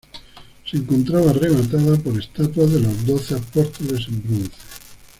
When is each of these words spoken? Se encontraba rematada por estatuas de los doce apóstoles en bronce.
Se 0.65 0.77
encontraba 0.77 1.31
rematada 1.31 1.95
por 1.97 2.17
estatuas 2.17 2.73
de 2.73 2.79
los 2.79 3.05
doce 3.05 3.35
apóstoles 3.35 4.07
en 4.07 4.23
bronce. 4.23 4.51